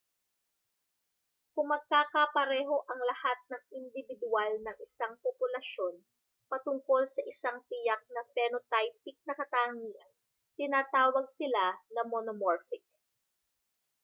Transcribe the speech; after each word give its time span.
kung 1.53 1.67
magkakapareho 1.73 2.77
ang 2.91 3.01
lahat 3.09 3.37
ng 3.53 3.63
indibidwal 3.79 4.49
ng 4.65 4.73
isang 4.87 5.13
populasyon 5.25 5.95
patungkol 6.51 7.01
sa 7.13 7.21
isang 7.31 7.57
tiyak 7.69 8.01
na 8.15 8.21
phenotypic 8.33 9.17
na 9.29 9.33
katangian 9.41 10.09
tinatawag 10.57 11.25
sila 11.37 11.65
na 11.95 12.01
monomorphic 12.11 12.81